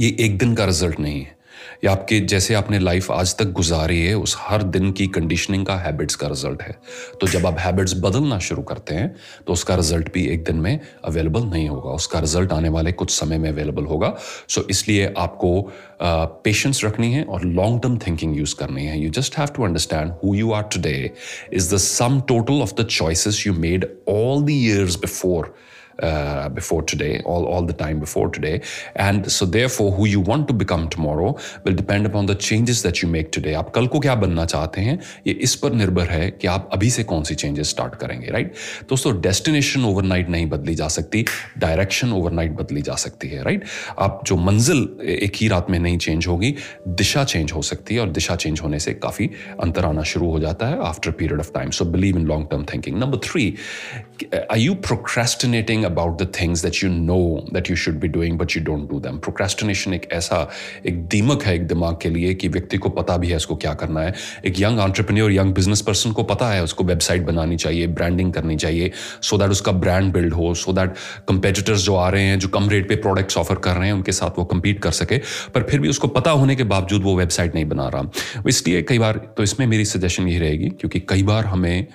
ये 0.00 0.16
एक 0.20 0.38
दिन 0.38 0.54
का 0.54 0.64
रिज़ल्ट 0.64 1.00
नहीं 1.00 1.22
है। 1.22 1.37
या 1.82 1.92
आपके 1.92 2.18
जैसे 2.22 2.54
आपने 2.54 2.78
लाइफ 2.78 3.10
आज 3.12 3.34
तक 3.38 3.50
गुजारी 3.52 4.00
है, 4.00 4.14
उस 4.16 4.36
हर 4.38 4.62
दिन 4.64 4.90
की 4.92 5.06
कंडीशनिंग 5.08 5.66
का 5.66 5.76
हैबिट्स 5.76 6.14
का 6.14 6.28
रिज़ल्ट 6.28 6.62
है। 6.62 6.76
तो 7.20 7.26
जब 7.26 7.46
आप 7.46 7.58
हैबिट्स 7.58 7.94
बदलना 7.98 8.38
शुरू 8.38 8.62
करते 8.62 8.94
हैं 8.94 9.14
तो 9.46 9.52
उसका 9.52 9.74
रिज़ल्ट 9.74 10.12
भी 10.14 10.26
एक 10.28 10.44
दिन 10.44 10.56
में 10.56 10.80
अवेलेबल 11.04 11.42
नहीं 11.44 11.68
होगा। 11.68 11.90
उसका 11.92 12.20
रिज़ल्ट 12.20 12.52
आने 12.52 12.68
वाले 12.68 12.92
कुछ 12.94 13.10
समय 13.10 13.38
में 13.38 13.48
अवेलेबल 13.50 13.84
होगा। 13.84 14.14
सो 14.48 14.66
इसलिए 14.70 15.12
आपको 15.18 15.50
पेशेंस 16.44 16.84
रखनी 16.84 17.12
है 17.12 17.24
और 17.24 17.44
लॉन्ग 17.44 17.82
टर्म 17.82 17.98
थिंकिंग 18.06 18.36
यूज़ 18.38 18.54
करनी 18.56 18.86
है। 18.86 19.00
You 19.00 19.10
just 19.12 19.38
have 19.38 19.48
to 19.56 19.64
understand 19.64 20.12
who 20.24 20.34
you 20.34 20.52
are 20.52 20.62
today 20.74 21.10
is 21.52 21.74
the 21.74 21.78
sum 21.78 22.20
total 22.28 22.62
of 22.62 22.74
the 22.80 22.86
choices 22.90 23.46
you 23.46 23.54
made 23.56 23.86
all 24.08 24.42
the 24.42 24.50
years 24.50 24.96
before 25.00 25.54
uh, 26.02 26.48
before 26.48 26.82
today, 26.82 27.20
all, 27.24 27.44
all 27.46 27.62
the 27.62 27.72
time 27.72 28.00
before 28.00 28.28
today. 28.28 28.60
And 28.96 29.30
so 29.30 29.46
therefore, 29.46 29.92
who 29.92 30.06
you 30.06 30.20
want 30.20 30.48
to 30.48 30.54
become 30.54 30.88
tomorrow 30.88 31.36
will 31.64 31.74
depend 31.74 32.06
upon 32.06 32.26
the 32.26 32.34
changes 32.34 32.82
that 32.82 33.02
you 33.02 33.08
make 33.08 33.30
today. 33.32 33.54
आप 33.54 33.70
कल 33.74 33.86
को 33.86 34.00
क्या 34.00 34.14
बनना 34.14 34.44
चाहते 34.44 34.80
हैं? 34.80 34.98
ये 35.26 35.32
इस 35.48 35.54
पर 35.62 35.72
निर्भर 35.72 36.08
है 36.10 36.30
कि 36.30 36.46
आप 36.48 36.68
अभी 36.72 36.90
से 36.90 37.04
कौन 37.04 37.22
सी 37.24 37.34
चेंजेस 37.34 37.70
स्टार्ट 37.70 37.94
करेंगे 38.00 38.30
राइट 38.30 38.52
दोस्तों 38.88 39.20
डेस्टिनेशन 39.20 39.84
ओवरनाइट 39.84 40.28
नहीं 40.28 40.46
बदली 40.48 40.74
जा 40.74 40.88
सकती 40.88 41.24
डायरेक्शन 41.58 42.12
ओवरनाइट 42.12 42.52
बदली 42.56 42.82
जा 42.82 42.94
सकती 43.04 43.28
है 43.28 43.42
राइट 43.44 43.64
आप 43.98 44.22
जो 44.26 44.36
मंजिल 44.36 44.86
एक 45.08 45.36
ही 45.40 45.48
रात 45.48 45.70
में 45.70 45.78
नहीं 45.78 45.98
चेंज 45.98 46.26
होगी 46.26 46.54
दिशा 47.02 47.24
चेंज 47.24 47.52
हो 47.52 47.62
सकती 47.62 47.94
है 47.94 48.00
और 48.00 48.10
दिशा 48.18 48.36
चेंज 48.36 48.60
होने 48.60 48.78
से 48.78 48.94
काफ़ी 49.06 49.30
अंतर 49.62 49.84
आना 49.84 50.02
शुरू 50.12 50.30
हो 50.30 50.40
जाता 50.40 50.66
है 50.68 50.80
after 50.86 51.10
period 51.20 51.40
of 51.40 51.52
time 51.54 51.70
so 51.80 51.84
believe 51.96 52.18
in 52.18 52.26
long 52.26 52.48
term 52.50 52.64
thinking 52.72 52.98
number 52.98 53.18
three 53.28 53.54
I 54.34 54.60
you 54.60 54.74
procrastinating 54.88 55.84
about 55.88 56.18
the 56.18 56.26
things 56.38 56.62
that 56.62 56.80
you 56.82 56.90
know 56.94 57.22
that 57.54 57.68
you 57.70 57.76
should 57.82 57.98
be 58.00 58.12
doing, 58.14 58.36
but 58.40 58.56
you 58.56 58.62
don't 58.68 58.88
do 58.92 59.00
them. 59.06 59.20
Procrastination 59.26 59.94
एक 59.94 60.08
ऐसा, 60.12 60.38
एक 60.86 61.02
दीमक 61.08 61.42
है 61.42 61.54
एक 61.54 61.66
दिमाग 61.66 61.98
के 62.02 62.08
लिए 62.10 62.34
कि 62.34 62.48
व्यक्ति 62.48 62.78
को 62.78 62.88
पता 62.98 63.16
भी 63.16 63.28
है 63.28 63.36
उसको 63.36 63.56
क्या 63.56 63.74
करना 63.74 64.00
है। 64.00 64.14
एक 64.44 64.60
young 64.60 64.80
entrepreneur 64.80 65.32
young 65.32 65.54
business 65.54 65.80
person 65.82 66.12
को 66.12 66.22
पता 66.22 66.50
है 66.50 66.62
उसको 66.64 66.84
वेबसाइट 66.84 67.22
बनानी 67.26 67.56
चाहिए 67.56 67.86
ब्रांडिंग 67.86 68.32
करनी 68.32 68.56
चाहिए 68.56 68.90
सो 69.22 69.36
so 69.36 69.42
दैट 69.42 69.50
उसका 69.50 69.72
ब्रांड 69.84 70.12
बिल्ड 70.12 70.34
हो 70.34 70.52
सो 70.54 70.72
दैट 70.72 70.94
कंपेटिटर्स 71.28 71.84
जो 71.84 71.94
आ 71.96 72.08
रहे 72.08 72.22
हैं, 72.22 72.38
जो 72.38 72.48
कम 72.48 72.68
रेट 72.68 72.88
पे 72.88 72.96
प्रोडक्ट्स 72.96 73.38
ऑफ़र 73.38 73.56
कर 73.56 73.76
रहे 73.76 73.86
हैं, 73.86 73.94
उनके 73.94 74.12
साथ 74.12 74.38
वो 74.38 74.44
कम्पीट 74.44 74.82
कर 74.82 74.90
सके। 74.92 75.18
पर 75.54 75.62
फिर 75.70 75.80
भी 75.80 75.88
उसको 75.88 76.08
पता 76.08 76.30
होने 76.30 76.56
के 76.56 76.64
बावजूद 76.64 77.02
वो 77.02 77.16
वेबसाइट 77.16 77.54
नहीं 77.54 77.64
बना 77.64 77.88
रहा। 77.88 78.42
इसलिए 78.48 78.82
कई 78.82 78.98
बार 78.98 79.16
तो 79.36 79.42
इसमें 79.42 79.66
मेरी 79.66 79.84
सजेशन 79.84 80.28
यही 80.28 80.38
रहेगी, 80.38 80.68
क्योंकि 80.68 81.00
कई 81.08 81.22
बार 81.22 81.46
हमें 81.46 81.86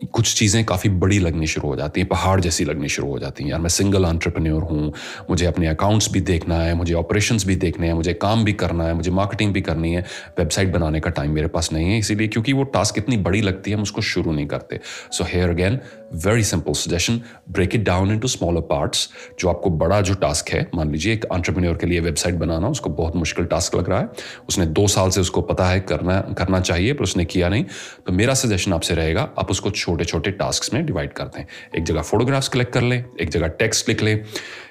कुछ 0.00 0.34
चीज़ें 0.34 0.64
काफ़ी 0.64 0.90
बड़ी 0.90 1.18
लगनी 1.18 1.46
शुरू 1.46 1.68
हो 1.68 1.76
जाती 1.76 2.00
हैं, 2.00 2.08
पहाड़ 2.08 2.40
जैसी 2.40 2.64
लगनी 2.64 2.88
शुरू 2.88 3.08
हो 3.08 3.18
जाती 3.18 3.44
हैं। 3.44 3.50
यार, 3.50 3.60
मैं 3.60 3.68
सिंगल 3.68 4.04
एंटरप्रेन्योर 4.04 4.62
हूँ, 4.62 4.92
मुझे 5.30 5.46
अपने 5.46 5.66
अकाउंट्स 5.66 6.10
भी 6.12 6.20
देखना 6.20 6.54
है, 6.54 6.74
मुझे 6.74 6.94
ऑपरेशंस 6.94 7.44
भी 7.44 7.56
देखने 7.56 7.86
हैं, 7.86 7.94
मुझे 7.94 8.12
काम 8.14 8.44
भी 8.44 8.52
करना 8.52 8.84
है, 8.84 8.94
मुझे 8.94 9.10
मार्केटिंग 9.10 9.52
भी 9.52 9.60
करनी 9.60 9.92
है। 9.92 10.04
वेबसाइट 10.38 10.72
बनाने 10.72 11.00
का 11.00 11.10
टाइम 11.10 11.30
मेरे 11.30 11.48
पास 11.48 11.72
नहीं 11.72 11.90
है 11.90 11.98
इसीलिए 11.98 12.28
क्योंकि 12.28 12.52
वो 12.52 12.64
टास्क 12.64 12.98
इतनी 12.98 13.16
बड़ी 13.16 13.40
लगती 13.40 13.70
है, 13.70 13.76
हम 13.76 13.82
उसको 13.82 14.00
शुरू 14.02 14.32
नहीं 14.32 14.46
करते। 14.46 14.80
So 15.12 15.24
here 15.24 15.50
again 15.50 15.78
very 16.14 16.44
simple 16.44 16.72
suggestion 16.72 17.20
break 17.50 17.74
it 17.74 17.84
down 17.84 18.12
into 18.18 18.28
smaller 18.28 18.60
parts 18.60 19.08
जो 19.40 19.48
आपको 19.48 19.70
बड़ा 19.70 20.00
जो 20.00 20.14
टास्क 20.14 20.48
है, 20.48 20.66
मान 20.74 20.92
लीजिए 20.92 21.12
एक 21.12 21.26
एंटरप्रेन्योर 21.32 21.76
के 21.76 21.86
लिए 21.86 22.00
वेबसाइट 22.00 22.34
बनाना, 22.34 22.68
उसको 22.68 22.90
बहुत 22.90 23.16
मुश्किल 23.16 23.44
टास्क 23.44 23.74
लग 23.74 23.88
रहा 23.88 23.98
है। 24.00 24.08
उसने 24.48 24.66
दो 24.66 24.86
साल 24.86 25.10
से 25.10 25.20
उसको 25.20 25.40
पता 25.42 25.68
है, 25.68 25.80
करना 25.80 26.20
करना 26.38 26.60
चाहिए, 26.60 26.92
पर 26.92 27.04
उसने 27.04 27.24
किया 27.24 27.48
नहीं। 27.48 27.64
तो 28.06 28.12
मेरा 28.12 28.34
सजेशन 28.34 28.72
आपसे 28.72 28.94
रहेगा, 28.94 29.28
आप 29.38 29.50
उसको 29.50 29.70
छोटे 29.88 30.04
छोटे 30.04 30.30
टास्क 30.38 30.72
में 30.74 30.84
डिवाइड 30.86 31.12
करते 31.12 31.40
हैं। 31.40 31.48
एक 31.76 31.84
जगह 31.84 32.02
फोटोग्राफ्स 32.02 32.48
कलेक्ट 32.48 32.72
कर 32.72 32.82
लें, 32.82 33.04
एक 33.20 33.30
जगह 33.30 33.46
टेक्स्ट 33.60 33.88
लिख 33.88 34.02
लें, 34.02 34.24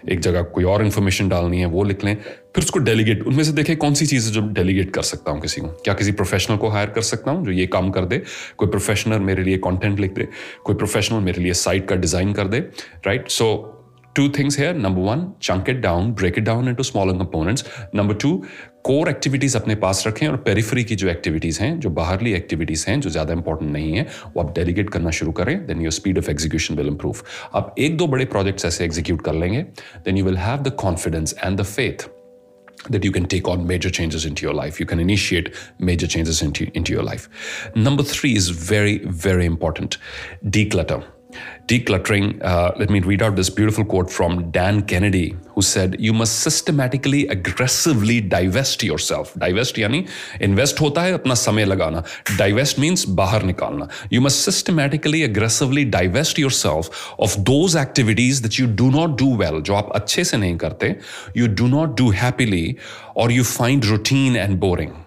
एक 0.10 0.20
जगह 0.20 0.42
कोई 0.56 0.64
और 0.64 0.84
इन्फॉर्मेशन 0.86 1.30
डालनी 1.30 1.60
है, 1.60 1.66
वो 1.66 1.84
लिख 1.84 2.04
लें, 2.04 2.16
फिर 2.56 2.64
उसको 2.64 2.80
डेलीगेट 2.80 3.24
उनमें 3.28 3.44
से 3.44 3.52
देखें 3.52 3.76
कौन 3.78 3.94
सी 3.94 4.06
चीज़ 4.06 4.32
जो 4.32 4.42
डेलीगेट 4.50 4.94
कर 4.94 5.02
सकता 5.04 5.32
हूँ 5.32 5.42
किसी 5.42 5.62
को। 5.62 5.68
क्या 5.86 5.94
किसी 5.94 6.12
प्रोफेशनल 6.12 6.58
को 6.58 6.70
हायर 6.70 6.90
कर 6.90 7.02
सकता 7.02 7.32
हूँ 7.32 7.46
जो 7.46 7.52
ये 7.52 7.66
काम 7.68 7.90
कर 7.92 8.06
दे? 8.06 8.22
कोई 8.58 8.70
प्रोफेशनल 8.70 9.20
मेरे 9.30 9.44
लिए 9.44 9.58
कंटेंट 9.66 10.00
लिख 10.00 10.14
दे, 10.14 10.28
कोई 10.64 10.76
प्रोफेशनल 10.76 11.20
मेरे 11.24 11.44
लिए 11.44 11.54
साइट 11.64 11.88
का 11.90 11.96
डिज़ाइन 11.96 12.34
कर 12.34 12.48
दे 12.48 12.60
right 13.08 13.30
so 13.30 13.74
two 14.16 14.30
things 14.36 14.56
here. 14.60 14.70
Number 14.84 15.02
one, 15.08 15.20
chunk 15.48 15.68
it 15.72 15.82
down, 15.82 16.08
break 16.20 16.38
it 16.42 16.46
down 16.46 16.70
into 16.70 16.86
smaller 16.88 17.14
components. 17.18 17.64
Number 18.00 18.16
two 18.24 18.32
core 18.88 19.10
activities 19.10 19.56
अपने 19.58 19.76
पास 19.76 20.04
रखें 20.08 20.28
और 20.28 20.36
पेरिफरी 20.44 20.84
की 20.84 20.96
जो 20.96 21.08
एक्टिविटीज़ 21.10 21.60
हैं 21.62 21.80
जो 21.80 21.90
बाहरली 21.90 22.34
एक्टिविटीज़ 22.34 22.86
हैं 22.88 23.00
जो 23.02 23.10
ज़्यादा 23.10 23.34
इंपॉर्टेंट 23.34 23.72
नहीं 23.72 23.92
है 23.94 24.06
वो 24.36 24.44
आप 24.44 24.54
डेलीगेट 24.56 24.90
करना 24.90 25.12
शुरू 25.18 25.32
करें 25.40 25.56
then 25.68 25.82
your 25.82 25.92
speed 25.92 26.18
of 26.18 26.30
execution 26.32 26.76
will 26.76 26.88
improve 26.88 27.24
आप 27.56 27.74
एक 27.80 27.98
दो 27.98 28.08
बड़े 28.08 28.26
प्रोजेक्ट्स 28.36 28.66
ऐसे 28.66 28.86
एग्जीक्यूट 28.86 29.24
कर 29.26 29.34
लेंगे 29.36 29.62
then 30.06 30.18
you 30.18 30.26
will 30.26 30.38
have 30.38 30.64
the 30.64 30.74
confidence 30.80 31.36
and 31.44 31.60
the 31.60 31.64
faith 31.64 32.08
that 32.90 33.06
you 33.06 33.12
can 33.12 33.26
take 33.26 33.48
on 33.50 33.64
major 33.68 33.90
changes 33.90 34.26
into 34.26 34.46
your 34.46 34.54
life. 34.54 34.80
You 34.80 34.86
can 34.86 35.00
initiate 35.00 35.48
major 35.80 36.08
changes 36.08 36.42
into, 36.42 36.68
into 36.74 36.94
your 36.94 37.04
life. 37.04 37.28
Number 37.76 38.04
three 38.06 38.36
is 38.36 38.50
very, 38.50 39.00
very 39.28 39.46
important 39.48 39.98
declutter 40.46 41.00
Decluttering, 41.68 42.42
uh, 42.44 42.72
let 42.78 42.90
me 42.90 43.02
read 43.02 43.22
out 43.22 43.36
this 43.36 43.50
beautiful 43.50 43.84
quote 43.84 44.10
from 44.10 44.52
Dan 44.52 44.84
Kennedy, 44.84 45.36
who 45.50 45.62
said, 45.62 45.98
You 46.00 46.14
must 46.14 46.40
systematically, 46.40 47.28
aggressively 47.28 48.22
divest 48.22 48.84
yourself. 48.84 49.34
Divest, 49.34 49.76
yani 49.76 50.10
invest 50.40 50.78
hota 50.78 51.02
hai, 51.02 51.12
apna 51.12 51.36
samay 51.36 51.66
lagana. 51.66 52.06
Divest 52.38 52.78
means 52.78 53.06
bahar 53.06 53.42
nikalna. 53.42 53.92
You 54.10 54.22
must 54.22 54.44
systematically, 54.44 55.24
aggressively 55.24 55.84
divest 55.84 56.38
yourself 56.38 57.14
of 57.20 57.44
those 57.44 57.76
activities 57.76 58.42
that 58.44 58.58
you 58.58 58.68
do 58.68 58.90
not 58.90 59.18
do 59.18 59.28
well, 59.28 59.60
jo 59.60 59.74
aap 59.74 60.10
se 60.10 60.38
nahi 60.38 60.58
karte, 60.58 61.04
you 61.34 61.50
do 61.50 61.68
not 61.68 61.98
do 61.98 62.12
happily, 62.12 62.78
or 63.16 63.30
you 63.30 63.44
find 63.44 63.86
routine 63.86 64.38
and 64.38 64.58
boring. 64.58 65.04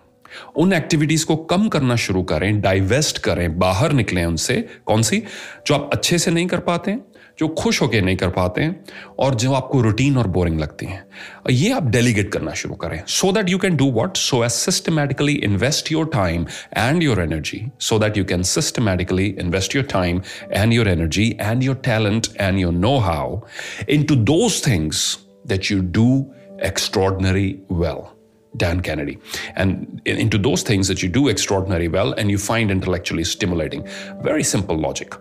उन 0.56 0.72
activities 0.72 1.26
को 1.26 1.36
कम 1.36 1.68
करना 1.68 1.96
शुरू 1.96 2.22
करें 2.22 2.60
divest 2.60 3.18
करें, 3.18 3.58
बाहर 3.58 3.92
निकलें 3.92 4.24
उनसे। 4.24 4.64
कौन 4.86 5.02
सी? 5.02 5.22
जो 5.66 5.74
आप 5.74 5.90
अच्छे 5.92 6.18
से 6.18 6.30
नहीं 6.30 6.46
कर 6.46 6.60
पाते, 6.60 6.96
जो 7.38 7.48
खुश 7.48 7.80
होकर 7.82 8.02
नहीं 8.02 8.16
कर 8.16 8.28
पाते 8.28 8.62
हैं 8.62 8.84
और 9.18 9.34
जो 9.34 9.52
आपको 9.52 9.80
रूटीन 9.80 10.16
और 10.18 10.26
बोरिंग 10.28 10.58
लगती 10.60 10.86
हैं। 10.86 11.02
ये 11.50 11.70
आप 11.72 11.86
डेलीगेट 11.90 12.32
करना 12.32 12.54
शुरू 12.54 12.74
करें। 12.74 13.02
So 13.08 13.30
that 13.32 13.48
you 13.50 13.58
can 13.58 13.76
do 13.76 13.90
what 13.92 14.16
so 14.16 14.42
as 14.44 14.50
systematically 14.50 15.34
invest 15.44 15.92
your 15.92 16.10
time 16.14 16.46
and 16.76 17.02
your 17.02 17.20
energy 17.22 17.62
so 17.80 17.98
that 17.98 18.16
you 18.16 18.24
can 18.24 18.42
systematically 18.42 19.26
invest 19.40 19.76
your 19.76 19.84
time 19.92 20.20
and 20.52 20.72
your 20.72 20.88
energy 20.88 21.28
and 21.40 21.62
your 21.62 21.80
talent 21.84 22.26
and 22.40 22.58
your 22.58 22.72
know 22.72 22.96
how 22.98 23.40
into 24.02 24.14
those 24.34 24.62
things 24.66 25.18
that 25.46 25.70
you 25.70 25.80
do 25.92 26.10
extraordinary 26.62 27.50
well. 27.70 28.19
Dan 28.56 28.80
Kennedy, 28.80 29.18
and 29.54 30.02
into 30.04 30.36
those 30.36 30.62
things 30.62 30.88
that 30.88 31.02
you 31.02 31.08
do 31.08 31.28
extraordinarily 31.28 31.88
well 31.88 32.12
and 32.14 32.30
you 32.30 32.38
find 32.38 32.70
intellectually 32.70 33.24
stimulating. 33.24 33.86
Very 34.22 34.42
simple 34.42 34.76
logic. 34.76 35.14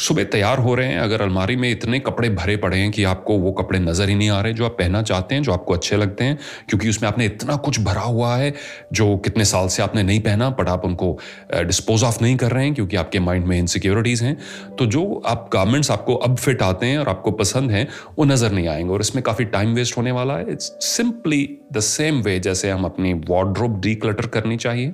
सुबह 0.00 0.24
तैयार 0.24 0.58
हो 0.58 0.74
रहे 0.74 0.88
हैं, 0.88 0.98
अगर 0.98 1.22
अलमारी 1.22 1.56
में 1.56 1.70
इतने 1.70 1.98
कपड़े 2.00 2.28
भरे 2.30 2.56
पड़े 2.56 2.78
हैं 2.78 2.90
कि 2.90 3.04
आपको 3.04 3.38
वो 3.38 3.52
कपड़े 3.52 3.78
नज़र 3.78 4.08
ही 4.08 4.14
नहीं 4.14 4.30
आ 4.30 4.40
रहे, 4.40 4.52
जो 4.52 4.64
आप 4.64 4.76
पहनना 4.78 5.02
चाहते 5.02 5.34
हैं, 5.34 5.42
जो 5.42 5.52
आपको 5.52 5.74
अच्छे 5.74 5.96
लगते 5.96 6.24
हैं, 6.24 6.38
क्योंकि 6.68 6.88
उसमें 6.88 7.08
आपने 7.08 7.26
इतना 7.26 7.56
कुछ 7.58 7.80
भरा 7.80 8.02
हुआ 8.02 8.34
है, 8.36 8.52
जो 8.92 9.16
कितने 9.18 9.44
साल 9.44 9.68
से 9.68 9.82
आपने 9.82 10.02
नहीं 10.02 10.20
पहना 10.20 10.48
बट 10.50 10.68
आप 10.68 10.84
उनको 10.84 11.18
डिस्पोज 11.54 12.02
ऑफ़ 12.04 12.22
नहीं 12.22 12.36
कर 12.36 12.52
रहे 12.52 12.64
हैं, 12.64 12.74
क्योंकि 12.74 12.96
आपके 12.96 13.20
माइंड 13.20 13.46
में 13.46 13.58
इनसिक्योरिटीज़ 13.58 14.24
हैं 14.24 14.36
तो 14.78 14.86
जो 14.86 15.22
आप 15.26 15.48
गारमेंट्स 15.52 15.90
आपको 15.90 16.14
अब 16.16 16.36
फिट 16.36 16.62
आते 16.62 16.86
हैं 16.86 16.98
और 16.98 17.08
आपको 17.08 17.30
पसंद 17.32 17.70
हैं, 17.70 17.86
वो 18.18 18.24
नज़र 18.24 18.52
नहीं 18.52 18.68
आएँगे, 18.68 18.92
और 18.92 19.00
इसमें 19.00 19.22
काफ़ी 19.24 19.44
टाइम 19.46 19.74
वेस्ट 19.74 19.96
होने 19.96 20.10
वाला 20.12 20.36
है। 20.36 20.52
It's 20.52 20.72
simply 20.86 21.48
the 21.72 21.80
same 21.80 22.20
way 22.22 22.38
जैसे 22.40 22.70
हम 22.70 22.84
अपनी 22.84 23.12
वार्ड्रोब 23.28 23.80
डी 23.80 23.94
करनी 23.94 24.56
चाहिए, 24.56 24.92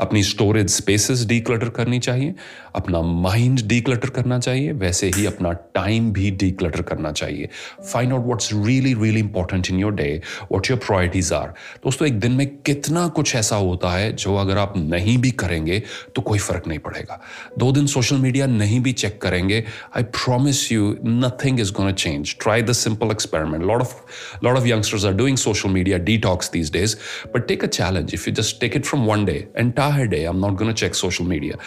अपनी 0.00 0.22
स्टोरेज 0.24 0.68
स्पेसिस 0.70 1.26
डी 1.26 1.40
करनी 1.40 1.98
चाहिए, 2.00 2.34
अपना 2.74 3.00
माइंड 3.02 3.60
डी 3.68 3.80
करना 3.80 4.31
चाहिए, 4.38 4.72
वैसे 4.72 5.10
ही 5.16 5.26
अपना 5.26 5.52
टाइम 5.74 6.10
भी 6.12 6.30
डी 6.30 6.50
करना 6.62 7.12
चाहिए। 7.12 7.48
Find 7.92 8.12
out 8.12 8.24
what's 8.26 8.50
really 8.52 8.94
really 8.94 9.20
important 9.20 9.70
in 9.70 9.78
your 9.80 9.92
day 9.94 10.20
what 10.52 10.70
your 10.70 10.78
priorities 10.86 11.32
are 11.32 11.48
दोस्तों, 11.84 12.08
एक 12.08 12.18
दिन 12.20 12.32
में 12.32 12.46
कितना 12.66 13.06
कुछ 13.16 13.34
ऐसा 13.36 13.56
होता 13.56 13.90
है 13.96 14.12
जो 14.12 14.36
अगर 14.36 14.58
आप 14.58 14.74
नहीं 14.76 15.16
भी 15.18 15.30
करेंगे 15.44 15.82
तो 16.16 16.22
कोई 16.22 16.38
फ़र्क 16.38 16.68
नहीं 16.68 16.78
पड़ेगा। 16.78 17.20
दो 17.58 17.70
दिन 17.72 17.86
सोशल 17.86 18.16
मीडिया 18.16 18.46
नहीं 18.46 18.80
भी 18.80 18.92
चेक 19.04 19.20
करेंगे 19.22 19.64
I 19.96 20.02
promise 20.18 20.70
you 20.72 20.96
nothing 21.04 21.60
is 21.60 21.72
gonna 21.72 21.92
change 21.92 22.36
try 22.42 22.62
the 22.62 22.72
simple 22.82 23.10
experiment 23.10 23.64
lot 23.64 23.80
of 23.80 23.94
lot 24.44 24.56
of 24.56 24.66
youngsters 24.66 25.04
are 25.04 25.12
doing 25.22 25.36
social 25.36 25.68
media 25.68 26.00
but 27.32 27.46
take 27.48 27.62
a 27.62 27.68
challenge. 27.68 28.12
If 28.14 28.26
you 28.26 28.32
just 28.32 28.60
take 28.60 28.76
it 28.78 28.86
from 28.86 29.06
one 29.06 29.24
day, 29.24 29.46
entire 29.62 30.06
day, 30.06 30.20
i'm 30.24 30.40
not 30.40 30.56
going 30.60 30.72
to 30.72 30.74
check 30.82 30.94
social 30.94 31.26
media. 31.32 31.58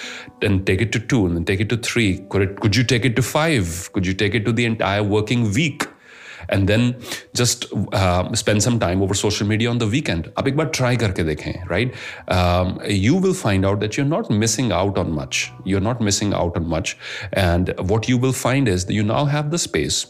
Then 0.42 0.58
take 0.70 0.82
it 0.86 0.92
to 0.96 1.02
two, 1.14 1.20
and 1.28 1.38
then 1.38 1.46
take 1.50 1.64
it 1.66 1.70
to 1.74 1.78
three, 1.78 2.08
could 2.30 2.45
it 2.46 2.60
could 2.62 2.80
you 2.82 2.88
take 2.94 3.12
it 3.12 3.20
to 3.20 3.28
five? 3.34 3.76
Could 3.98 4.14
you 4.14 4.16
take 4.24 4.40
it 4.42 4.46
to 4.46 4.56
the 4.62 4.72
entire 4.72 5.04
working 5.18 5.52
week? 5.60 5.92
and 6.50 6.68
then 6.70 6.96
just 7.34 7.66
uh, 7.94 8.34
spend 8.34 8.62
some 8.62 8.80
time 8.80 9.02
over 9.02 9.14
social 9.14 9.48
media 9.48 9.70
on 9.70 9.78
the 9.84 9.88
weekend 9.88 10.28
आप 10.38 10.48
एक 10.48 10.58
बार 10.58 10.72
try 10.78 10.96
करके 11.04 11.24
देखें 11.24 11.68
right 11.70 11.96
um, 12.38 12.76
you 13.06 13.16
will 13.26 13.38
find 13.44 13.66
out 13.66 13.80
that 13.80 13.98
you're 13.98 14.10
not 14.10 14.30
missing 14.44 14.72
out 14.72 14.98
on 14.98 15.12
much 15.20 15.52
you're 15.64 15.86
not 15.88 16.02
missing 16.10 16.34
out 16.34 16.58
on 16.58 16.68
much 16.76 16.98
and 17.34 17.74
what 17.94 18.10
you 18.10 18.18
will 18.26 18.38
find 18.42 18.68
is 18.76 18.86
that 18.86 18.94
you 18.94 19.08
now 19.14 19.26
have 19.26 19.52
the 19.56 19.62
space 19.68 20.06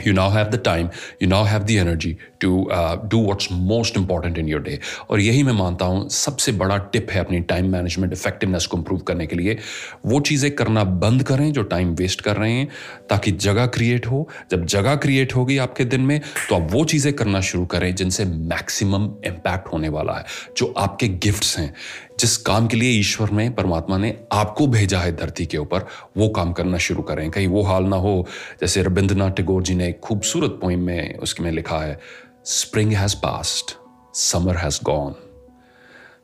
you 0.00 0.12
now 0.12 0.28
have 0.30 0.50
the 0.50 0.58
time 0.58 0.90
you 1.20 1.28
now 1.28 1.44
have 1.44 1.66
the 1.66 1.78
energy 1.78 2.16
to 2.40 2.50
uh, 2.70 2.96
do 3.14 3.18
what's 3.18 3.50
most 3.50 3.96
important 3.96 4.38
in 4.42 4.48
your 4.52 4.60
day. 4.68 4.78
और 5.10 5.20
यही 5.20 5.42
मैं 5.42 5.52
मानता 5.52 5.84
हूँ 5.84 6.08
सबसे 6.10 6.52
बड़ा 6.52 6.76
tip 6.92 7.10
है 7.10 7.20
अपनी 7.20 7.40
time 7.40 7.70
management 7.72 8.12
effectiveness 8.12 8.66
को 8.66 8.76
इम्प्रूव 8.76 9.00
करने 9.00 9.26
के 9.26 9.36
लिए। 9.36 9.58
वो 10.06 10.20
चीज़ें 10.20 10.50
करना 10.56 10.84
बंद 10.84 11.22
करें 11.22 11.52
जो 11.52 11.62
टाइम 11.62 11.94
वेस्ट 11.94 12.20
कर 12.20 12.36
रहे 12.36 12.52
हैं 12.52 12.68
ताकि 13.10 13.32
जगह 13.32 13.66
क्रिएट 13.66 14.06
हो। 14.06 14.28
जब 14.50 14.66
जगह 14.66 14.96
क्रिएट 14.96 15.34
होगी 15.36 15.58
आपके 15.58 15.84
दिन 15.84 16.00
में 16.00 16.20
तो 16.48 16.54
आप 16.54 16.68
वो 16.72 16.84
चीज़ें 16.84 17.12
करना 17.12 17.40
शुरू 17.40 17.66
करें 17.66 17.94
जिनसे 17.94 18.24
मैक्सिमम 18.24 19.04
इम्पैक्ट 19.26 19.72
होने 19.72 19.88
वाला 19.88 20.18
है 20.18 20.24
जो 20.56 20.74
आपके 20.78 21.08
गिफ्ट्स 21.08 21.58
हैं। 21.58 21.72
जिस 22.20 22.36
काम 22.36 22.66
के 22.66 22.76
लिए 22.76 22.90
ईश्वर 22.90 23.30
ने 23.30 23.50
परमात्मा 23.50 23.98
ने 23.98 24.24
आपको 24.32 24.66
भेजा 24.66 24.98
है 24.98 25.16
धरती 25.16 25.46
के 25.46 25.58
ऊपर, 25.58 25.86
वो 26.16 26.28
काम 26.28 26.52
करना 26.52 26.78
शुरू 26.78 27.02
करें। 27.02 27.30
कहीं 27.30 27.46
वो 27.46 27.62
हाल 27.62 27.84
ना 27.84 27.96
हो, 27.96 28.26
जैसे 28.60 28.82
रविंद्रनाथ 28.82 29.30
टैगोर 29.30 29.62
जी 29.62 29.74
ने 29.74 29.88
एक 29.88 30.00
खूबसूरत 30.00 30.50
पोइम 30.50 30.80
में 30.80 31.16
उसके 31.16 31.42
में 31.42 31.50
लिखा 31.50 31.78
है 31.78 32.00
spring 32.44 32.92
has 32.92 33.16
passed 33.16 33.76
summer 34.14 34.56
has 34.56 34.80
gone 34.82 35.14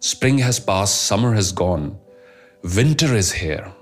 spring 0.03 0.41
has 0.41 0.61
pass 0.61 0.91
summer 0.91 1.35
has 1.35 1.55
gone 1.55 1.99
winter 2.67 3.17
is 3.17 3.35
here 3.37 3.79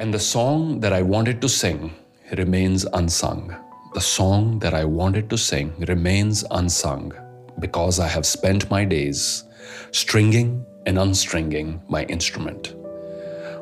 And 0.00 0.14
the 0.14 0.20
song 0.20 0.80
that 0.80 0.92
I 0.92 1.02
wanted 1.02 1.40
to 1.42 1.48
sing 1.48 1.92
remains 2.32 2.84
unsung. 2.92 3.54
The 3.94 4.00
song 4.00 4.58
that 4.58 4.74
I 4.74 4.84
wanted 4.84 5.28
to 5.30 5.38
sing 5.38 5.68
remains 5.90 6.44
unsung 6.50 7.12
because 7.60 8.00
I 8.00 8.08
have 8.08 8.26
spent 8.26 8.68
my 8.70 8.84
days 8.84 9.44
stringing 9.94 10.48
and 10.88 10.98
unstringing 10.98 11.80
my 11.94 12.02
instrument. 12.02 12.68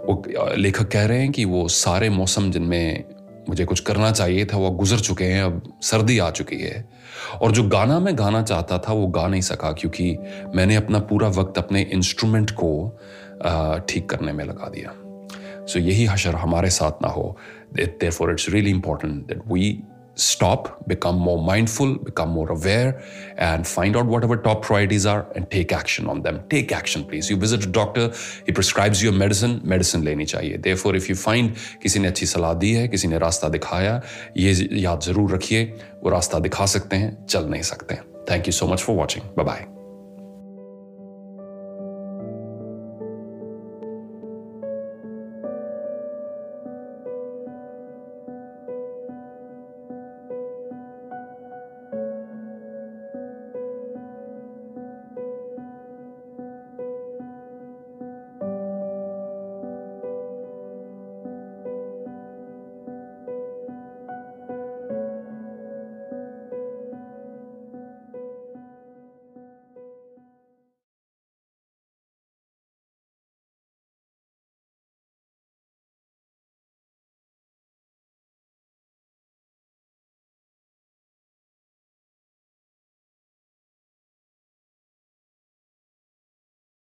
वो 0.01 0.25
लेखक 0.57 0.89
कह 0.89 1.07
रहे 1.07 1.19
हैं 1.19 1.33
कि 1.33 1.45
वो 1.45 1.69
सारे 1.69 2.11
मौसम 2.11 2.51
जिनमें 2.51 3.05
मुझे 3.49 3.65
कुछ 3.65 3.81
करना 3.81 4.11
चाहिए 4.11 4.45
था, 4.45 4.57
वो 4.57 4.71
गुजर 4.71 4.99
चुके 4.99 5.25
हैं, 5.25 5.43
अब 5.43 5.79
सर्दी 5.83 6.19
आ 6.19 6.31
चुकी 6.31 6.57
है। 6.57 6.89
और 7.43 7.53
जो 7.53 7.69
गाना 7.69 8.01
मैं 8.01 8.19
गाना 8.19 8.43
चाहता 8.43 8.79
था, 8.79 8.93
वो 8.93 9.07
गा 9.07 9.27
नहीं 9.27 9.41
सका 9.41 9.73
क्योंकि 9.73 10.19
मैंने 10.55 10.77
अपना 10.77 10.99
पूरा 10.99 11.29
वक्त 11.29 11.59
अपने 11.59 11.83
इंस्ट्रूमेंट 11.83 12.51
को 12.51 12.99
ठीक 13.89 14.09
करने 14.09 14.33
में 14.33 14.45
लगा 14.45 14.69
दिया। 14.69 14.95
सो 15.67 15.79
so 15.79 15.87
यही 15.87 16.05
हशर 16.05 16.35
हमारे 16.35 16.71
साथ 16.71 16.93
ना 17.03 17.09
हो। 17.09 17.37
Therefore 18.11 18.31
it's 18.31 18.49
really 18.49 18.71
important 18.71 19.27
that 19.27 19.41
we 19.49 19.83
stop, 20.21 20.87
become 20.87 21.19
more 21.19 21.39
mindful, 21.43 21.95
become 21.99 22.31
more 22.31 22.51
aware, 22.53 23.03
and 23.39 23.67
find 23.67 23.97
out 23.97 24.07
whatever 24.07 24.37
top 24.37 24.63
priorities 24.63 25.07
are 25.07 25.27
and 25.35 25.51
take 25.51 25.73
action 25.73 26.09
on 26.09 26.23
them. 26.23 26.43
Take 26.49 26.73
action, 26.73 27.05
please. 27.05 27.31
You 27.31 27.37
visit 27.37 27.65
a 27.65 27.71
doctor, 27.79 28.13
he 28.47 28.53
prescribes 28.53 29.03
you 29.03 29.11
a 29.11 29.13
medicine, 29.13 29.61
medicine 29.65 30.05
लेनी 30.05 30.27
चाहिए. 30.27 30.63
Therefore, 30.63 30.95
if 30.95 31.09
you 31.09 31.17
find 31.17 31.57
किसी 31.83 32.01
ने 32.01 32.09
अच्छी 32.09 32.27
सलाह 32.27 32.55
दी 32.55 32.73
है, 32.73 32.89
किसी 32.89 33.09
ने 33.09 33.19
रास्ता 33.19 33.49
दिखाया, 33.49 34.01
ये 34.37 34.69
याद 34.81 35.01
ज़रूर 35.01 35.35
रखिए, 35.35 35.65
वो 36.05 36.11
रास्ता 36.11 36.39
दिखा 36.39 36.67
सकते 36.67 36.97
हैं, 36.97 37.27
चल 37.27 37.45
नहीं 37.45 37.63
सकते. 37.63 37.99
Thank 38.29 38.47
you 38.47 38.53
so 38.53 38.73
much 38.73 38.83
for 38.83 38.97
watching. 39.05 39.23
Bye 39.37 39.45
bye. 39.45 39.80